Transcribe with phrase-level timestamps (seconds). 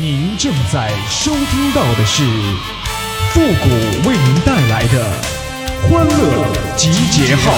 [0.00, 2.24] 您正在收听到的是
[3.34, 3.68] 复古
[4.08, 5.12] 为您带来的
[5.82, 7.52] 欢乐集结号。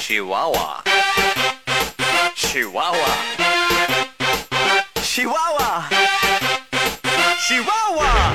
[0.00, 0.82] 喜娃娃，
[2.34, 2.98] 喜娃娃，
[5.02, 5.88] 喜娃娃，
[7.46, 8.32] 喜娃娃。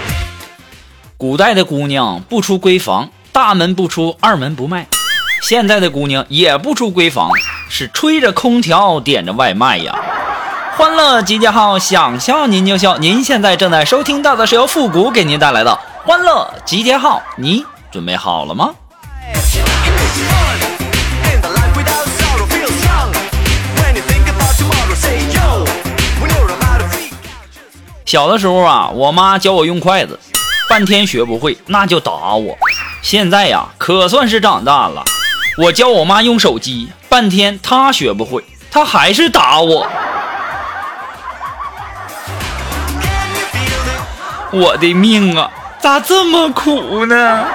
[1.18, 4.86] 古代的姑娘不出闺房，大门不出，二门不迈。
[5.42, 7.32] 现在的姑娘也不出闺房，
[7.70, 9.96] 是吹着空调，点着外卖呀。
[10.78, 12.98] 欢乐集结号，想笑您就笑。
[12.98, 18.70] 您现在正在收听到的是由复古给您带来的欢乐集结号，你准备好了吗？
[28.06, 30.20] 小的时候啊，我妈教我用筷子，
[30.68, 32.58] 半天学不会，那就打我。
[33.02, 35.04] 现在呀，可算是长大了。
[35.62, 38.42] 我教我妈用手机，半天她学不会，
[38.72, 39.86] 她还是打我。
[44.52, 45.52] 我的命啊，
[45.82, 47.46] 咋这么苦呢？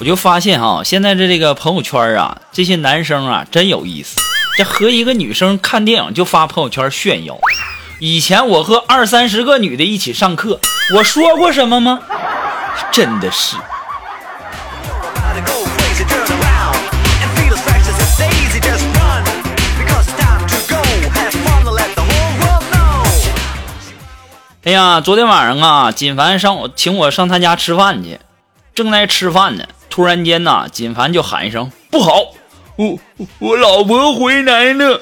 [0.00, 4.16] 我就发现啊，现在的这个朋友圈啊，这些男生啊真有意思。
[4.58, 7.38] 这和一个女生看电影就发朋友圈炫耀。
[7.98, 10.60] 以前我和二三十个女的一起上课，
[10.94, 12.00] 我说过什么吗？
[12.92, 13.56] 真的是。
[24.64, 28.20] 哎呀，昨天晚上啊，锦凡上我请我上他家吃饭去，
[28.74, 32.12] 正在吃饭呢，突然间呐，锦凡就喊一声：“不好，
[32.76, 32.98] 我
[33.38, 35.00] 我老婆回来了。”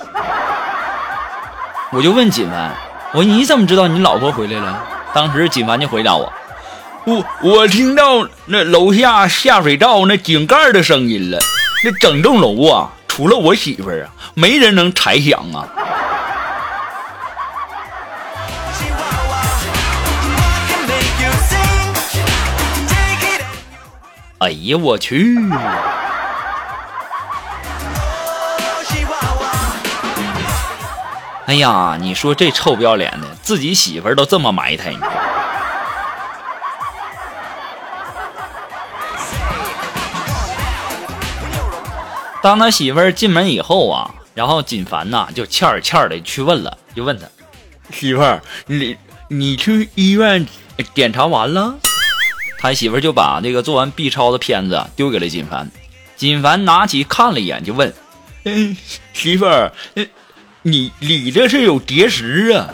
[1.90, 2.72] 我就问锦凡。
[3.14, 4.84] 我说你怎么知道你老婆回来了？”
[5.14, 6.32] 当时锦凡就回答我
[7.06, 11.39] ：“我我听到那楼下下水道那井盖的声音了，
[11.84, 15.68] 那整栋楼啊，除了我媳妇儿啊，没人能拆响啊。”
[24.39, 25.39] 哎呀，我去！
[31.46, 34.98] 哎呀，你说这臭不要脸的，自己媳妇儿都这么埋汰你。
[42.42, 47.27] 当他媳妇儿进门以后啊，然后锦凡呐就欠儿欠儿的去问了，就问他
[47.90, 48.96] 媳妇儿，你
[49.28, 50.46] 你去医院
[50.94, 51.74] 检查完了？
[52.58, 55.70] 他媳妇儿就把那个做完 B 超的片子啊丢给了锦凡，
[56.16, 57.92] 锦凡拿起看了一眼，就问
[58.44, 58.74] ：“嗯，
[59.12, 60.06] 媳妇儿，呃
[60.67, 62.69] 你你这是有结石啊？”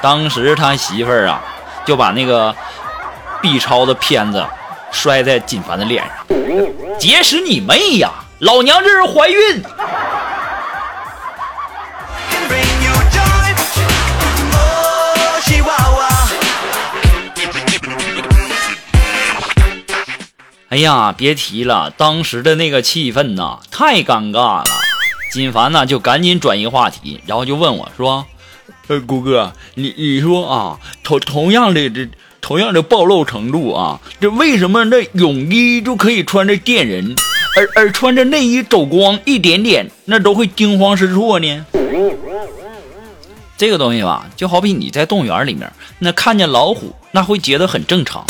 [0.00, 1.42] 当时他媳妇儿啊
[1.84, 2.54] 就把那个
[3.42, 4.46] B 超的片子
[4.92, 6.14] 摔在锦凡的脸上，
[6.98, 8.12] 结石你妹呀！
[8.40, 9.62] 老娘这是怀孕。
[14.52, 14.84] Oh.
[20.70, 24.64] 哎呀，别提了，当时的那个气氛呐，太尴尬了。
[25.30, 28.26] 锦凡呢就赶紧转移话题，然后就问我说
[28.88, 32.08] ：“呃，谷哥，你你说啊，同同样的这
[32.40, 37.14] 同样的暴露程度啊，这为什么那泳衣就可以穿着电人，
[37.56, 41.66] 而而穿着内衣走光一点点，那都会惊慌失措呢？”
[43.58, 48.24] 这个东西吧，就好比你在动物园里面，那看见老虎，那会觉得很正常。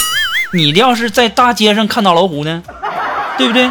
[0.53, 2.63] 你要是在大街上看到老虎呢，
[3.37, 3.71] 对不对？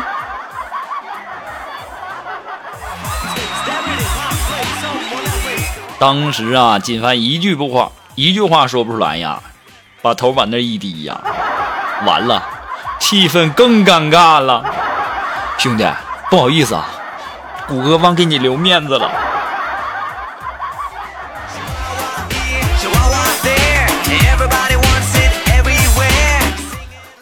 [6.00, 9.41] 当时啊，锦凡一句不话，一句话说不出来呀，
[10.03, 11.19] 把头往那一低呀，
[12.06, 12.44] 完了，
[13.00, 14.63] 气氛更尴尬了。
[15.57, 15.88] 兄弟，
[16.30, 16.88] 不好意思啊，
[17.68, 19.09] 谷歌忘给你留面子了。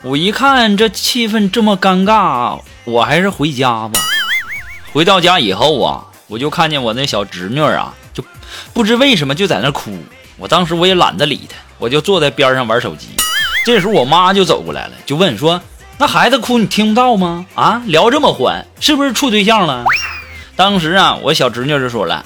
[0.04, 4.00] 我一看这气氛这么尴尬，我还是回家吧。
[4.94, 8.24] 回到家以后啊，我就看见我那小侄女啊，就
[8.74, 9.96] 不知为什么就在那哭。
[10.38, 13.10] 我当时我也懒得理他，我就坐在边上玩手机。
[13.64, 15.62] 这时候我妈就走过来了，就问说
[16.00, 17.46] ：“那孩子哭你听不到吗？
[17.56, 19.86] 啊，聊这么欢，是不是处对象了？”
[20.56, 22.26] 当时啊，我小侄女就说了：“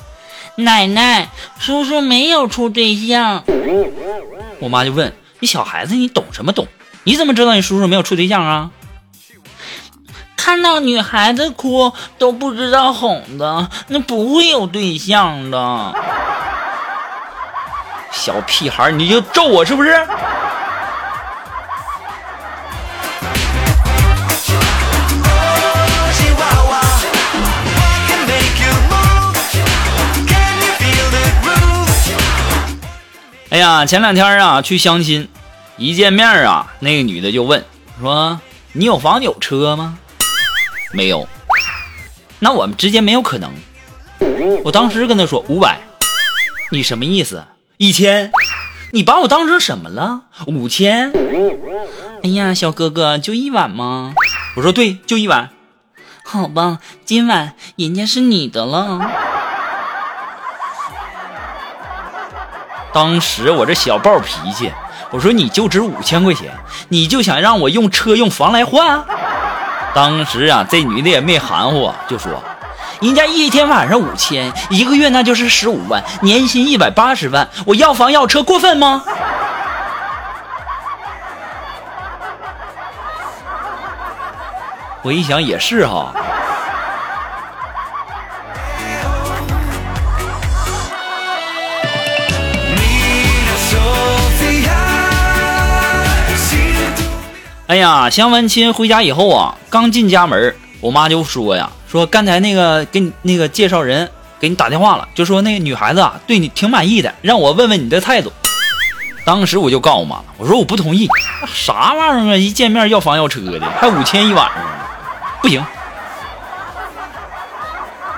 [0.58, 3.44] 奶奶，叔叔没有处对象。
[4.60, 6.68] 我妈就问你小孩子你懂什么懂？
[7.04, 8.72] 你怎么知道你叔叔没有处对象啊？
[10.42, 15.94] 看到女孩子哭都不知道哄的，那不会有对象的。
[18.10, 19.92] 小屁孩，你就咒我是不是？
[33.50, 35.28] 哎呀，前两天啊去相亲，
[35.76, 37.66] 一见面啊，那个女的就问
[38.00, 38.40] 说
[38.72, 39.98] ：“你有房有车吗？”
[40.92, 41.28] 没有。
[42.40, 43.52] 那我们之间没有可能。
[44.64, 45.80] 我当时跟他说五百，
[46.72, 47.44] 你什么意思？
[47.78, 48.32] 一千？
[48.92, 50.22] 你把我当成什么了？
[50.48, 51.12] 五千？
[52.24, 54.14] 哎呀，小哥哥，就一晚吗？
[54.56, 55.50] 我说对，就一晚。
[56.24, 59.00] 好吧，今晚人家是你的了。
[62.92, 64.72] 当时我这小暴脾气，
[65.12, 66.52] 我说你就值五千块钱，
[66.90, 69.06] 你就想让我用车用房来换？
[69.94, 72.42] 当时啊，这女的也没含糊，就说
[73.02, 79.04] 人家一天晚上五千，一个月那就是十五万，年薪一百八十万，我要房要车过分吗？
[85.02, 86.14] 我一想也是哈。
[97.70, 108.34] 哎呀，相完亲回家以后啊，刚进家门，我妈就说呀，说刚才那个给你那个介绍人给你打电话了，就说那个女孩子啊对你挺满意的，让我问问你的态度。
[109.24, 111.08] 当时我就告诉我妈了，我说我不同意，
[111.54, 114.70] 啥玩意儿啊，一见面要房要车的，还五千一晚上呢，
[115.40, 115.64] 不行。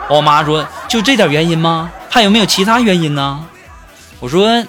[0.08, 1.92] 我妈说就这点原因吗？
[2.10, 3.46] 还有没有其他原因呢？
[4.22, 4.64] 我说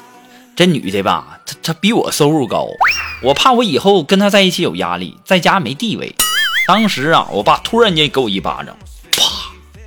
[0.57, 2.67] 这女的吧，她她比我收入高，
[3.23, 6.13] 我怕我以后跟他在一起有压力，在家没地位。
[6.67, 8.77] 当时啊，我爸突然间给我一巴掌，
[9.17, 9.23] 啪！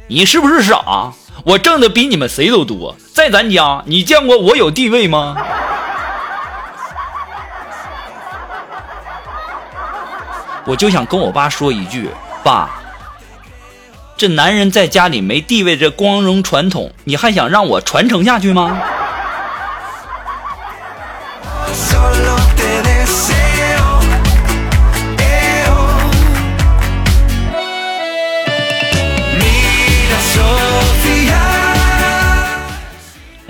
[0.07, 1.11] 你是不是傻？
[1.43, 5.35] 我挣的比你们谁都多，在咱家你见过我有地位吗？
[10.65, 12.09] 我就想跟我爸说一句，
[12.41, 12.69] 爸，
[14.15, 18.81] 这男人在家里没地位这光荣传统，你还想让我传承下去吗？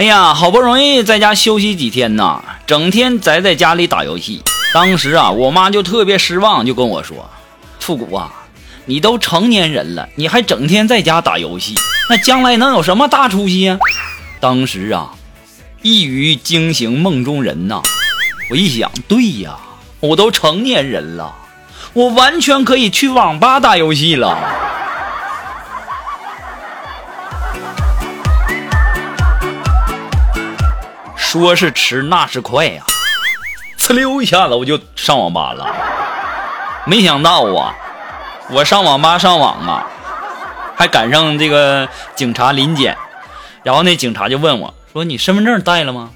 [0.05, 4.43] 哎呀，好不容易在家休息几天呐，整天宅在家里打游戏。
[4.71, 7.27] 当时啊，我妈就特别失望，就跟我说
[7.81, 8.31] ：“复古啊，
[8.85, 11.73] 你都成年人了，你还整天在家打游戏，
[12.07, 13.79] 那将来能有什么大出息呀？”
[14.39, 15.09] 当时啊，
[15.81, 17.81] 一语惊醒梦中人呐。
[18.51, 19.57] 我一想，对呀，
[20.01, 21.33] 我都成年人了，
[21.93, 24.37] 我完全可以去网吧打游戏了。
[31.25, 32.83] 说是迟，那是快呀、
[33.80, 35.68] 呲溜一下子我就上网吧了。
[36.86, 37.75] 没想到啊，
[38.51, 39.88] 我上网吧上网啊，
[40.77, 42.95] 还赶上这个警察临检，
[43.63, 46.12] 然后那警察就问我说：“你身份证带了吗？”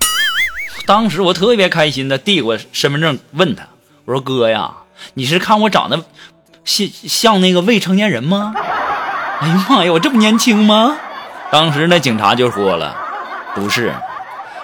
[0.86, 3.64] 当时我特别开心的递过身份证问他，
[4.06, 4.72] 我说：“哥呀，
[5.16, 6.02] 你是看我长得
[6.64, 8.54] 像像那个未成年人吗？”
[9.42, 10.96] 哎呀妈呀，我这么年轻吗？
[11.52, 12.96] 当时那警察就说了
[13.56, 13.94] ：“不是，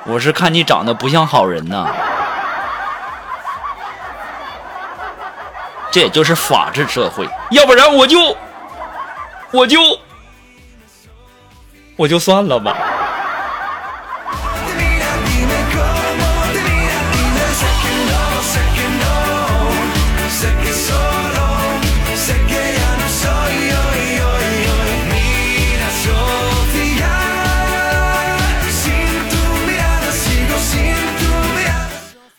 [0.06, 1.88] 我是看你长得不像好人呐。”
[5.92, 8.20] 这也就是法治社会，要不然我就
[9.52, 9.80] 我就
[11.96, 12.76] 我就算了吧。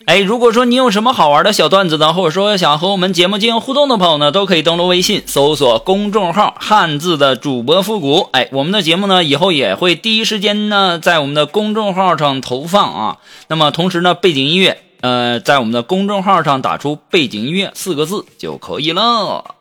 [0.07, 8.29] 哎，如果说你有什么好玩的小段子呢，或者说想和我们节目进行互动的朋友呢，都可以登录微信搜索公众号“汉字的主播复古”。
[8.31, 13.17] 哎，我们的节目呢以后也会第一时间呢在我们的公众号上投放啊。
[13.49, 19.56] 那么同时呢，背景音乐呃在我们的公众号上打出“背景音乐”四个字就可以了。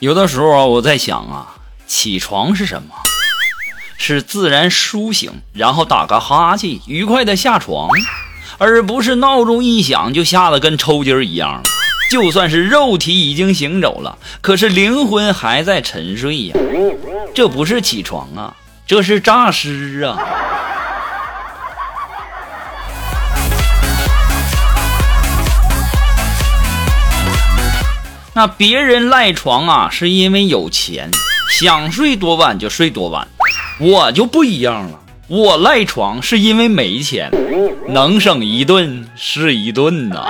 [0.00, 2.94] 有的时候啊，我在想啊，起床是什么？
[3.98, 7.90] 是自然苏醒，然后打个哈欠，愉快的下床，
[8.56, 11.62] 而不是闹钟一响就吓得跟抽筋儿一样。
[12.10, 16.56] 就算是肉体已经行走了，可是灵魂还在沉睡呀。
[17.34, 20.16] 这不是起床啊，这是诈尸啊！
[28.32, 31.10] 那别人赖床啊，是因为有钱，
[31.60, 33.26] 想睡多晚就睡多晚。
[33.80, 37.30] 我就不一样了，我赖床是因为没钱，
[37.88, 40.26] 能省一顿是一顿呐。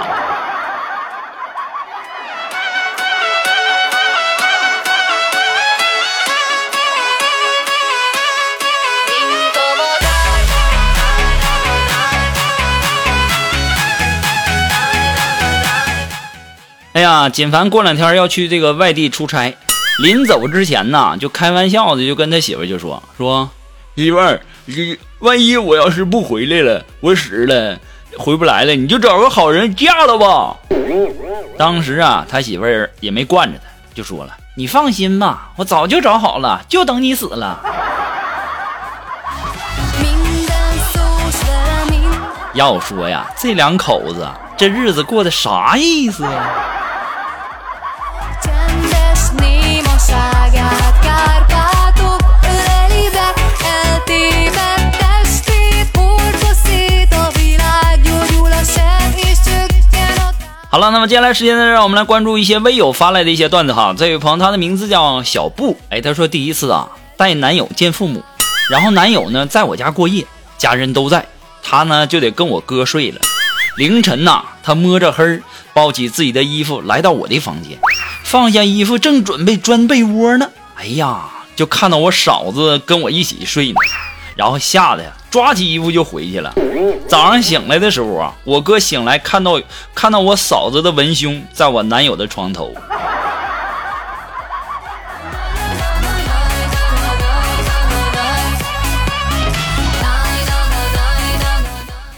[16.92, 19.56] 哎呀，锦凡过两天要去这个外地出差，
[20.02, 23.48] 临走之前呢，就开玩笑的就跟他媳妇就说说，
[23.94, 27.78] 媳妇儿，你万一我要是不回来了，我死了，
[28.18, 30.56] 回不来了，你就找个好人嫁了吧。
[31.56, 37.60] 当时啊，他媳妇儿也没惯着他，就说了，你放心吧，我早就找好了，就等你死了。
[42.54, 46.50] 要说呀，这两口子这日子过得啥意思呀？
[60.72, 63.92] 好了，那么接下来时间呢，让我们来关注一些微友发来的一些段子哈。
[63.98, 68.22] 这位朋友他的名字叫小布，哎，他说第一次啊带男友见父母，
[68.70, 70.24] 然后男友呢在我家过夜，
[70.58, 71.26] 家人都在，
[71.60, 73.20] 他呢就得跟我哥睡了。
[73.78, 75.42] 凌晨呐、他摸着黑儿
[75.74, 77.76] 抱起自己的衣服来到我的房间，
[78.22, 83.74] 放下衣服正准备钻被窝呢，哎呀，就看到我嫂子跟我一起睡呢，
[84.36, 86.52] 然后吓得呀抓起衣服就回去了。
[87.06, 89.60] 早上醒来的时候啊，我哥醒来看到
[89.94, 92.74] 看到我嫂子的文胸在我男友的床头。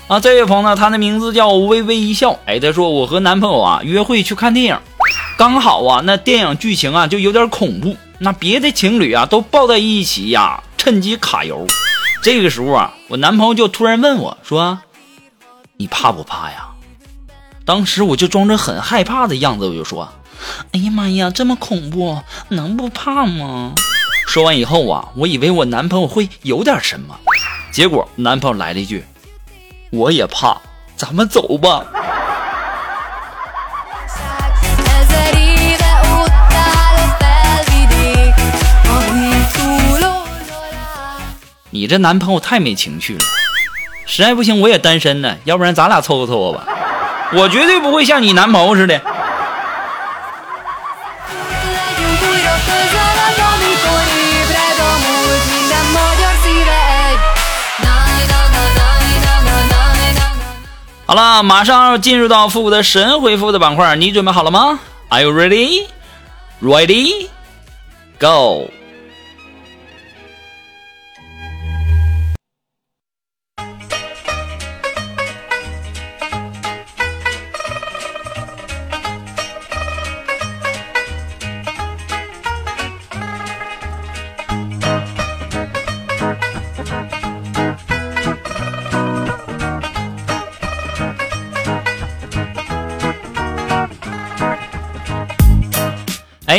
[0.09, 2.39] 啊，这位朋友呢，他的名字叫微微一笑。
[2.45, 4.79] 哎，他说我和男朋友啊约会去看电影，
[5.39, 11.67] 刚好啊那电影剧情啊就有点恐怖，那别的情侣啊都抱在一起呀，趁机卡油。
[12.23, 14.79] 这个时候啊，我男朋友就突然问我说
[15.77, 16.69] ：“你怕不怕呀？”
[17.67, 20.09] 当时我就装着很害怕的样子，我就说
[20.71, 23.75] ：“哎呀妈呀，这么恐怖，能不怕吗？”
[24.25, 27.19] 说完以后啊，我以为我男朋友会有点什么，
[27.73, 29.05] 结果男朋友来了一句
[29.91, 30.57] ：“我也怕，
[30.97, 31.85] 咱们走吧。
[41.83, 43.21] 你这男朋友太没情趣了。
[44.07, 46.65] 实在不行我也单身呢要不然咱俩凑合凑合吧。
[47.33, 49.01] 我绝对不会像你男朋友似的。
[61.05, 65.87] 好了马上要进入到复古的神回复的板块你准备好了吗？Are you ready?
[66.63, 67.27] Ready?
[68.21, 68.71] Go.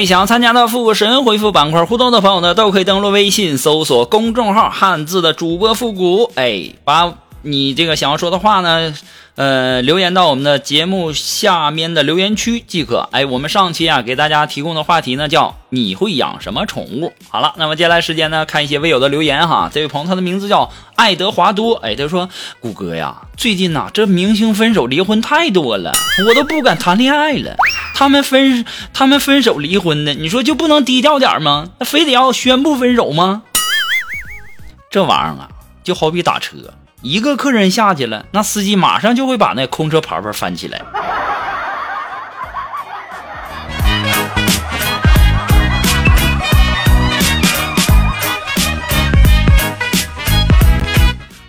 [0.06, 8.94] 想要参加到复古神回复板块互动的朋友呢，都可以登录微信搜索公众号“汉字的主播复古”，哎，把你这个想要说的话呢，
[9.36, 13.08] 呃，留言到我们的节目下面的留言区即可。
[13.12, 17.12] 哎，我们上期啊给大家提供的话题呢叫“你会养什么宠物”。
[17.30, 19.70] 好了，那么接下来时间呢，看一些微友的留言哈。
[19.74, 22.30] 这位朋友他的名字叫爱德华多，哎，他说
[22.62, 25.92] ：“谷歌呀，最近呐、这明星分手离婚太多了，
[26.28, 27.56] 我都不敢谈恋爱了。
[27.94, 31.70] 他们分他们分手离婚的，你说就不能低调点吗？
[31.80, 33.44] 那非得要宣布分手吗？
[34.90, 35.48] 这玩意儿啊，
[35.84, 36.58] 就好比打车，
[37.02, 40.82] 一个客人下去了，那司机马上就会把那空车牌牌翻起来。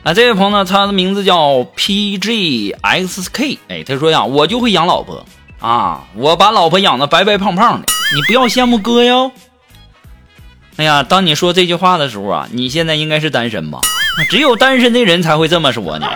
[0.05, 5.25] 啊，这位朋友呢，他的名字叫 PGXK，哎，他说呀，我就会养老婆
[5.65, 9.33] 啊，我把老婆养的白白胖胖的，你不要羡慕哥哟。
[10.77, 13.81] 哎呀，当你说这句话的时候啊，你现在应该是单身吧？
[14.29, 16.07] 只有单身的人才会这么说呢。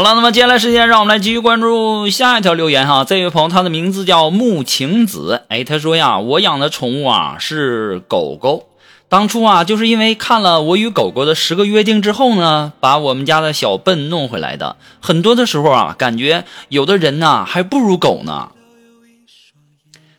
[0.00, 3.04] 好了，那么接下来时间，让我们来继续关注下一条留言哈。
[3.04, 8.70] 这位朋友他的名字叫木晴子，哎，他说呀，我养的宠物啊是狗狗，
[9.10, 14.78] 当初啊，就是因为看了《我与狗狗的十个约定》之后呢，把我们家的小笨弄回来的。
[15.02, 18.52] 很多的时候啊，感觉有的人呐、还不如狗呢。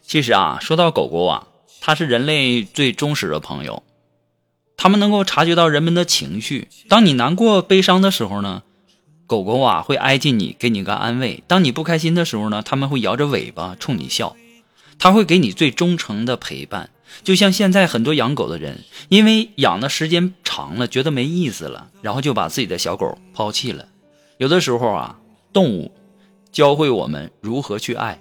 [0.03, 1.47] 其实啊，说到狗狗啊，
[1.79, 3.81] 它是人类最忠实的朋友，
[4.77, 6.67] 它们能够察觉到人们的情绪。
[6.87, 8.61] 当你难过、悲伤的时候呢，
[9.31, 14.35] 狗狗啊会挨近你，给你个安慰；当你不开心的时候呢，它们会摇着尾巴冲你笑。
[14.99, 16.89] 它会给你最忠诚的陪伴。
[17.23, 23.87] 就像现在很多养狗的人，因为养的时间长了，觉得没意思了，然后就把自己的小狗抛弃了。
[24.37, 25.17] 有的时候啊，
[25.53, 25.93] 动物
[26.51, 28.19] 教会我们如何去爱。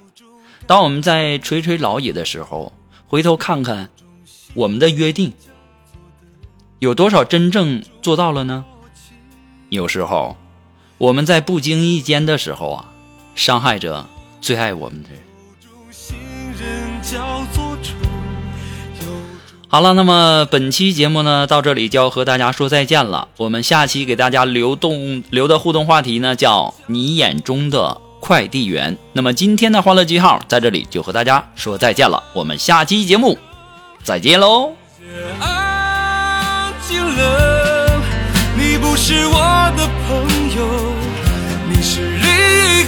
[0.69, 2.73] 当我们在垂垂老矣的时候，
[3.09, 3.91] 回头看看
[4.55, 5.33] 我们的约定，
[6.79, 8.65] 有多少真正做到了呢？
[9.71, 10.37] 有时候
[11.01, 12.85] 我们在不经意间的时候啊，
[13.35, 14.07] 伤害着
[14.43, 15.19] 最爱我们的人。
[19.67, 23.29] 好了，那么本期节目呢，到这里就要和大家说再见了。
[23.39, 28.99] 我们下期给大家留动留的互动话题呢，叫你眼中的快递员。
[29.15, 33.39] 那么今天的欢乐记号在这里就和大家说再见了，我们下期节目
[34.05, 34.75] 再见喽。
[35.41, 38.03] 安静了，
[38.55, 40.29] 你不是我的朋
[40.59, 40.90] 友，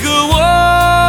[0.02, 1.01] 个我。